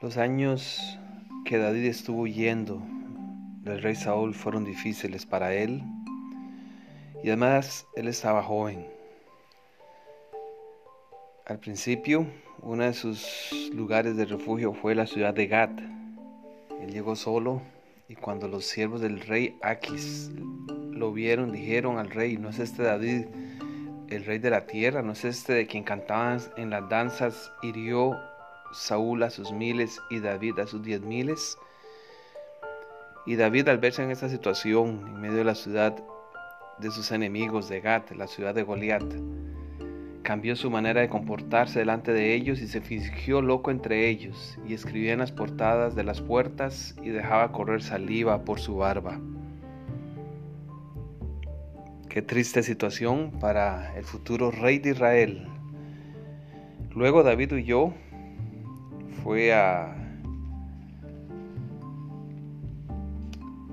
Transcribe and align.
Los 0.00 0.16
años 0.16 0.96
que 1.44 1.58
David 1.58 1.86
estuvo 1.86 2.22
huyendo 2.22 2.80
del 3.62 3.82
rey 3.82 3.96
Saúl 3.96 4.32
fueron 4.32 4.64
difíciles 4.64 5.26
para 5.26 5.52
él 5.52 5.82
y 7.24 7.26
además 7.30 7.84
él 7.96 8.06
estaba 8.06 8.44
joven. 8.44 8.86
Al 11.46 11.58
principio, 11.58 12.28
uno 12.62 12.84
de 12.84 12.92
sus 12.92 13.50
lugares 13.72 14.16
de 14.16 14.26
refugio 14.26 14.72
fue 14.72 14.94
la 14.94 15.04
ciudad 15.04 15.34
de 15.34 15.48
Gat. 15.48 15.80
Él 16.80 16.92
llegó 16.92 17.16
solo 17.16 17.60
y 18.08 18.14
cuando 18.14 18.46
los 18.46 18.66
siervos 18.66 19.00
del 19.00 19.20
rey 19.20 19.58
Aquis 19.62 20.30
lo 20.92 21.12
vieron, 21.12 21.50
dijeron 21.50 21.98
al 21.98 22.10
rey, 22.10 22.36
¿no 22.36 22.50
es 22.50 22.60
este 22.60 22.84
David 22.84 23.26
el 24.10 24.24
rey 24.24 24.38
de 24.38 24.50
la 24.50 24.64
tierra? 24.64 25.02
¿No 25.02 25.10
es 25.10 25.24
este 25.24 25.54
de 25.54 25.66
quien 25.66 25.82
cantaban 25.82 26.38
en 26.56 26.70
las 26.70 26.88
danzas, 26.88 27.50
hirió 27.62 28.16
Saúl 28.72 29.22
a 29.22 29.30
sus 29.30 29.52
miles 29.52 30.00
y 30.10 30.20
David 30.20 30.58
a 30.58 30.66
sus 30.66 30.82
diez 30.82 31.00
miles? 31.00 31.58
Y 33.26 33.36
David 33.36 33.68
al 33.68 33.78
verse 33.78 34.02
en 34.02 34.10
esta 34.10 34.28
situación, 34.28 35.04
en 35.06 35.20
medio 35.20 35.36
de 35.36 35.44
la 35.44 35.54
ciudad 35.54 35.96
de 36.78 36.90
sus 36.90 37.10
enemigos 37.10 37.68
de 37.68 37.80
Gat, 37.80 38.10
la 38.12 38.26
ciudad 38.26 38.54
de 38.54 38.62
Goliat, 38.62 39.04
cambió 40.22 40.56
su 40.56 40.70
manera 40.70 41.00
de 41.00 41.08
comportarse 41.08 41.78
delante 41.78 42.12
de 42.12 42.34
ellos 42.34 42.60
y 42.60 42.68
se 42.68 42.80
fingió 42.80 43.40
loco 43.42 43.70
entre 43.70 44.08
ellos, 44.08 44.58
y 44.66 44.74
escribía 44.74 45.12
en 45.12 45.20
las 45.20 45.32
portadas 45.32 45.94
de 45.94 46.04
las 46.04 46.20
puertas 46.20 46.94
y 47.02 47.08
dejaba 47.08 47.52
correr 47.52 47.82
saliva 47.82 48.44
por 48.44 48.60
su 48.60 48.76
barba. 48.76 49.20
Qué 52.08 52.22
triste 52.22 52.62
situación 52.62 53.32
para 53.40 53.96
el 53.96 54.04
futuro 54.04 54.50
rey 54.50 54.78
de 54.78 54.90
Israel. 54.90 55.46
Luego 56.94 57.22
David 57.22 57.52
huyó, 57.52 57.92
fue 59.22 59.52
a 59.52 59.94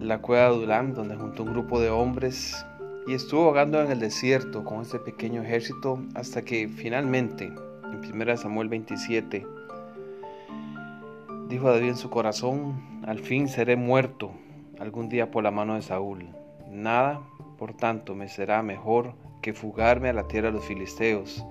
la 0.00 0.18
cueva 0.18 0.44
de 0.44 0.48
Adulam, 0.48 0.94
donde 0.94 1.16
juntó 1.16 1.42
un 1.42 1.52
grupo 1.52 1.80
de 1.80 1.90
hombres 1.90 2.64
y 3.06 3.14
estuvo 3.14 3.46
vagando 3.46 3.82
en 3.82 3.90
el 3.90 4.00
desierto 4.00 4.64
con 4.64 4.82
este 4.82 4.98
pequeño 4.98 5.42
ejército 5.42 6.02
hasta 6.14 6.42
que 6.42 6.68
finalmente, 6.68 7.46
en 7.46 8.20
1 8.22 8.36
Samuel 8.36 8.68
27, 8.68 9.46
dijo 11.48 11.68
a 11.68 11.72
David 11.72 11.88
en 11.88 11.96
su 11.96 12.10
corazón, 12.10 13.02
al 13.06 13.20
fin 13.20 13.48
seré 13.48 13.76
muerto 13.76 14.32
algún 14.78 15.08
día 15.08 15.30
por 15.30 15.44
la 15.44 15.50
mano 15.50 15.74
de 15.74 15.82
Saúl. 15.82 16.26
Nada 16.70 17.20
por 17.58 17.74
tanto, 17.74 18.14
me 18.14 18.28
será 18.28 18.62
mejor 18.62 19.14
que 19.40 19.54
fugarme 19.54 20.08
a 20.08 20.12
la 20.12 20.28
tierra 20.28 20.48
de 20.48 20.54
los 20.54 20.64
filisteos, 20.64 21.44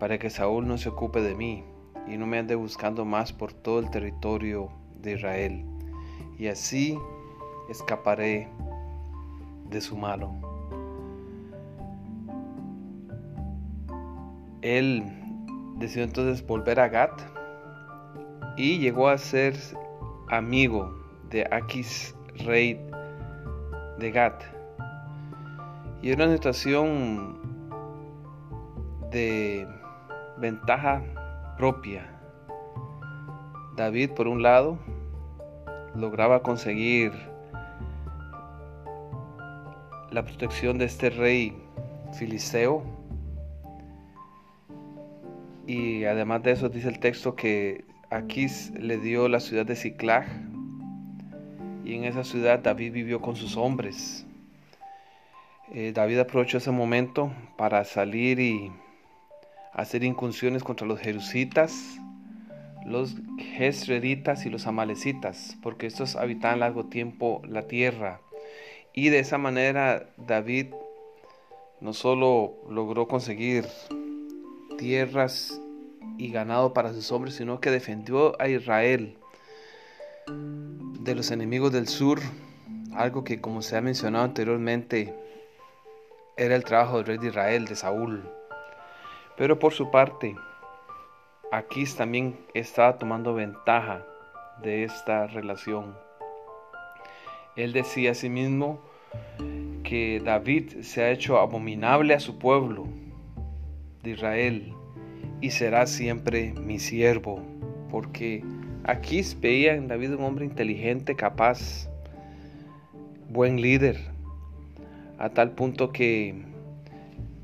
para 0.00 0.18
que 0.18 0.30
Saúl 0.30 0.66
no 0.66 0.78
se 0.78 0.88
ocupe 0.88 1.20
de 1.20 1.34
mí 1.34 1.64
y 2.06 2.16
no 2.16 2.26
me 2.26 2.38
ande 2.38 2.54
buscando 2.54 3.04
más 3.04 3.32
por 3.32 3.52
todo 3.52 3.78
el 3.78 3.90
territorio 3.90 4.70
de 5.00 5.12
Israel. 5.12 5.64
Y 6.38 6.48
así 6.48 6.98
escaparé 7.68 8.48
de 9.70 9.80
su 9.80 9.96
mano. 9.96 10.40
Él 14.60 15.02
decidió 15.76 16.04
entonces 16.04 16.46
volver 16.46 16.78
a 16.78 16.88
Gat 16.88 17.20
y 18.56 18.78
llegó 18.78 19.08
a 19.08 19.18
ser 19.18 19.56
amigo 20.28 20.94
de 21.30 21.46
Aquis, 21.50 22.14
rey 22.44 22.80
de 23.98 24.10
Gat. 24.12 24.42
Y 26.00 26.10
era 26.10 26.24
una 26.24 26.34
situación 26.34 27.38
de 29.10 29.66
ventaja 30.38 31.02
propia. 31.56 32.08
David, 33.76 34.10
por 34.10 34.28
un 34.28 34.42
lado, 34.42 34.78
lograba 35.94 36.42
conseguir 36.42 37.12
la 40.10 40.24
protección 40.24 40.78
de 40.78 40.84
este 40.84 41.10
rey 41.10 41.56
filisteo. 42.12 42.82
Y 45.66 46.04
además 46.04 46.42
de 46.42 46.52
eso 46.52 46.68
dice 46.68 46.88
el 46.88 46.98
texto 46.98 47.34
que 47.34 47.84
Aquis 48.10 48.72
le 48.78 48.98
dio 48.98 49.28
la 49.28 49.40
ciudad 49.40 49.64
de 49.64 49.76
Ciclag. 49.76 50.26
Y 51.84 51.94
en 51.94 52.04
esa 52.04 52.24
ciudad 52.24 52.58
David 52.58 52.92
vivió 52.92 53.20
con 53.20 53.36
sus 53.36 53.56
hombres. 53.56 54.26
Eh, 55.72 55.92
David 55.94 56.18
aprovechó 56.18 56.58
ese 56.58 56.70
momento 56.70 57.32
para 57.56 57.84
salir 57.84 58.38
y 58.38 58.70
hacer 59.72 60.04
incursiones 60.04 60.62
contra 60.62 60.86
los 60.86 61.00
jerusitas, 61.00 61.98
los 62.84 63.16
gesreditas 63.38 64.44
y 64.44 64.50
los 64.50 64.66
amalecitas, 64.66 65.56
porque 65.62 65.86
estos 65.86 66.16
habitaban 66.16 66.60
largo 66.60 66.86
tiempo 66.86 67.42
la 67.46 67.62
tierra. 67.62 68.20
Y 68.92 69.08
de 69.08 69.20
esa 69.20 69.38
manera 69.38 70.10
David 70.16 70.66
no 71.80 71.92
solo 71.92 72.54
logró 72.68 73.08
conseguir 73.08 73.66
tierras 74.78 75.60
y 76.18 76.30
ganado 76.30 76.74
para 76.74 76.92
sus 76.92 77.10
hombres, 77.10 77.34
sino 77.34 77.60
que 77.60 77.70
defendió 77.70 78.40
a 78.40 78.48
Israel 78.48 79.16
de 80.26 81.14
los 81.14 81.30
enemigos 81.30 81.72
del 81.72 81.88
sur, 81.88 82.20
algo 82.94 83.24
que 83.24 83.40
como 83.40 83.62
se 83.62 83.76
ha 83.76 83.80
mencionado 83.80 84.24
anteriormente 84.24 85.14
era 86.36 86.54
el 86.54 86.64
trabajo 86.64 86.98
del 86.98 87.06
rey 87.06 87.18
de 87.18 87.28
Israel, 87.28 87.64
de 87.64 87.76
Saúl. 87.76 88.22
Pero 89.42 89.58
por 89.58 89.72
su 89.72 89.90
parte, 89.90 90.36
Aquís 91.50 91.96
también 91.96 92.38
estaba 92.54 92.96
tomando 92.96 93.34
ventaja 93.34 94.06
de 94.62 94.84
esta 94.84 95.26
relación. 95.26 95.96
Él 97.56 97.72
decía 97.72 98.12
a 98.12 98.14
sí 98.14 98.28
mismo 98.28 98.80
que 99.82 100.22
David 100.24 100.82
se 100.82 101.02
ha 101.02 101.10
hecho 101.10 101.40
abominable 101.40 102.14
a 102.14 102.20
su 102.20 102.38
pueblo 102.38 102.86
de 104.04 104.10
Israel 104.10 104.74
y 105.40 105.50
será 105.50 105.88
siempre 105.88 106.52
mi 106.52 106.78
siervo, 106.78 107.42
porque 107.90 108.44
Aquís 108.84 109.36
veía 109.40 109.74
en 109.74 109.88
David 109.88 110.14
un 110.14 110.22
hombre 110.22 110.44
inteligente, 110.44 111.16
capaz, 111.16 111.90
buen 113.28 113.60
líder, 113.60 113.98
a 115.18 115.30
tal 115.30 115.50
punto 115.50 115.90
que 115.90 116.28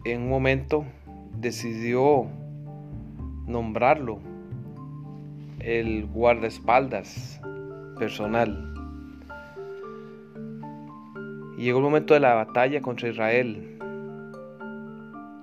en 0.04 0.22
un 0.22 0.28
momento 0.28 0.84
decidió 1.40 2.26
nombrarlo 3.46 4.18
el 5.60 6.06
guardaespaldas 6.06 7.40
personal. 7.98 8.74
Llegó 11.56 11.78
el 11.78 11.84
momento 11.84 12.14
de 12.14 12.20
la 12.20 12.34
batalla 12.34 12.80
contra 12.80 13.08
Israel. 13.08 13.78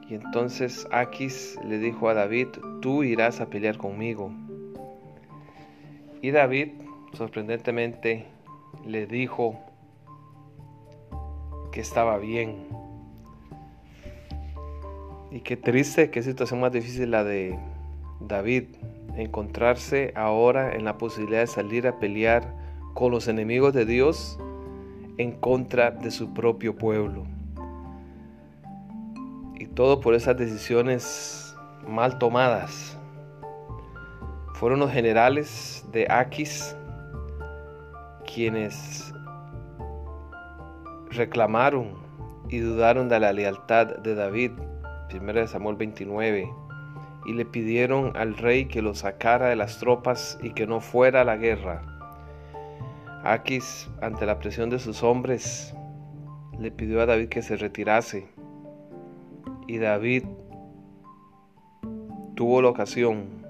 Y 0.07 0.13
entonces 0.13 0.87
Aquis 0.91 1.57
le 1.67 1.79
dijo 1.79 2.09
a 2.09 2.13
David, 2.13 2.47
tú 2.81 3.03
irás 3.03 3.41
a 3.41 3.49
pelear 3.49 3.77
conmigo. 3.77 4.31
Y 6.21 6.31
David, 6.31 6.69
sorprendentemente, 7.13 8.25
le 8.85 9.07
dijo 9.07 9.59
que 11.71 11.81
estaba 11.81 12.17
bien. 12.17 12.84
Y 15.35 15.41
qué 15.41 15.57
triste, 15.57 16.11
qué 16.11 16.23
situación 16.23 16.61
más 16.61 16.71
difícil 16.71 17.11
la 17.11 17.25
de 17.25 17.59
David, 18.21 18.67
encontrarse 19.17 20.13
ahora 20.15 20.73
en 20.73 20.85
la 20.85 20.97
posibilidad 20.97 21.41
de 21.41 21.47
salir 21.47 21.89
a 21.89 21.99
pelear 21.99 22.55
con 22.93 23.11
los 23.11 23.27
enemigos 23.27 23.73
de 23.73 23.85
Dios 23.85 24.39
en 25.17 25.33
contra 25.33 25.91
de 25.91 26.09
su 26.09 26.33
propio 26.33 26.77
pueblo. 26.77 27.25
Y 29.55 29.65
todo 29.65 29.99
por 29.99 30.15
esas 30.15 30.37
decisiones 30.37 31.53
mal 31.85 32.17
tomadas. 32.17 32.97
Fueron 34.53 34.79
los 34.79 34.91
generales 34.93 35.85
de 35.91 36.07
Aquis 36.09 36.77
quienes 38.33 39.13
reclamaron 41.09 41.89
y 42.47 42.59
dudaron 42.59 43.09
de 43.09 43.19
la 43.19 43.33
lealtad 43.33 43.97
de 43.97 44.15
David, 44.15 44.51
1 45.19 45.47
Samuel 45.47 45.75
29, 45.75 46.49
y 47.25 47.33
le 47.33 47.45
pidieron 47.45 48.15
al 48.15 48.37
rey 48.37 48.65
que 48.65 48.81
lo 48.81 48.93
sacara 48.93 49.47
de 49.47 49.55
las 49.55 49.79
tropas 49.79 50.37
y 50.41 50.51
que 50.51 50.67
no 50.67 50.79
fuera 50.81 51.21
a 51.21 51.25
la 51.25 51.37
guerra. 51.37 51.81
Aquis, 53.23 53.89
ante 54.01 54.25
la 54.25 54.37
presión 54.37 54.69
de 54.69 54.79
sus 54.79 55.01
hombres, 55.01 55.73
le 56.59 56.71
pidió 56.71 57.01
a 57.01 57.05
David 57.05 57.29
que 57.29 57.41
se 57.41 57.55
retirase. 57.55 58.27
Y 59.67 59.77
David 59.77 60.25
tuvo 62.35 62.61
la 62.61 62.69
ocasión 62.69 63.45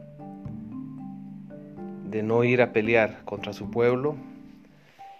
de 2.09 2.23
no 2.23 2.43
ir 2.43 2.61
a 2.61 2.71
pelear 2.71 3.25
contra 3.25 3.51
su 3.51 3.69
pueblo 3.69 4.15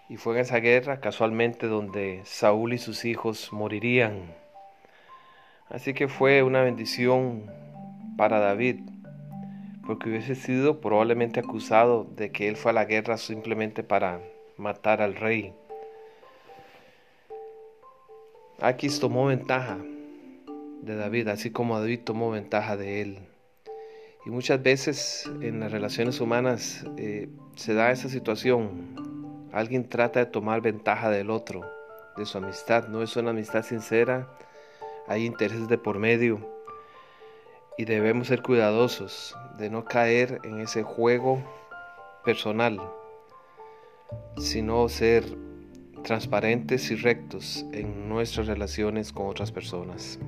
y 0.07 0.18
fue 0.18 0.36
en 0.36 0.41
esa 0.41 0.59
guerra 0.59 1.00
casualmente 1.00 1.68
donde 1.68 2.21
Saúl 2.25 2.74
y 2.74 2.77
sus 2.77 3.06
hijos 3.06 3.51
morirían. 3.51 4.33
Así 5.69 5.94
que 5.94 6.07
fue 6.07 6.44
una 6.44 6.62
bendición 6.62 7.51
para 8.17 8.39
David, 8.39 8.81
porque 9.85 10.09
hubiese 10.09 10.35
sido 10.35 10.79
probablemente 10.79 11.39
acusado 11.39 12.06
de 12.15 12.31
que 12.31 12.47
él 12.47 12.56
fue 12.56 12.71
a 12.71 12.73
la 12.73 12.85
guerra 12.85 13.17
simplemente 13.17 13.83
para 13.83 14.21
matar 14.57 15.01
al 15.01 15.15
rey. 15.15 15.53
Aquis 18.62 19.00
tomó 19.00 19.25
ventaja 19.25 19.77
de 20.81 20.95
David, 20.95 21.27
así 21.27 21.51
como 21.51 21.79
David 21.79 22.01
tomó 22.03 22.31
ventaja 22.31 22.77
de 22.77 23.01
él. 23.01 23.19
Y 24.25 24.29
muchas 24.29 24.62
veces 24.62 25.29
en 25.41 25.59
las 25.59 25.71
relaciones 25.71 26.19
humanas 26.21 26.85
eh, 26.97 27.29
se 27.56 27.73
da 27.73 27.91
esa 27.91 28.09
situación. 28.09 29.50
Alguien 29.51 29.88
trata 29.88 30.19
de 30.19 30.25
tomar 30.25 30.62
ventaja 30.62 31.09
del 31.09 31.29
otro, 31.29 31.62
de 32.17 32.25
su 32.25 32.38
amistad. 32.38 32.88
No 32.88 33.03
es 33.03 33.15
una 33.17 33.31
amistad 33.31 33.63
sincera, 33.63 34.27
hay 35.07 35.25
intereses 35.25 35.67
de 35.67 35.77
por 35.77 35.99
medio. 35.99 36.39
Y 37.77 37.85
debemos 37.85 38.27
ser 38.27 38.41
cuidadosos 38.41 39.35
de 39.57 39.69
no 39.69 39.83
caer 39.83 40.39
en 40.43 40.59
ese 40.59 40.83
juego 40.83 41.43
personal, 42.23 42.81
sino 44.37 44.87
ser 44.87 45.25
transparentes 46.03 46.89
y 46.91 46.95
rectos 46.95 47.65
en 47.73 48.07
nuestras 48.07 48.47
relaciones 48.47 49.11
con 49.11 49.27
otras 49.27 49.51
personas. 49.51 50.19